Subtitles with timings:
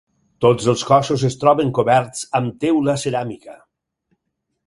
[0.43, 3.59] Tots els cossos es troben coberts amb teula ceràmica.